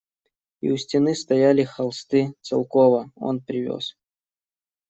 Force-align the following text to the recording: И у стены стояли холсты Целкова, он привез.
И 0.61 0.71
у 0.71 0.77
стены 0.77 1.13
стояли 1.13 1.63
холсты 1.63 2.33
Целкова, 2.41 3.11
он 3.15 3.39
привез. 3.39 3.95